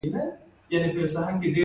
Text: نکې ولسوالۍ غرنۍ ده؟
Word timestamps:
نکې 0.03 0.97
ولسوالۍ 1.01 1.29
غرنۍ 1.41 1.49
ده؟ 1.53 1.59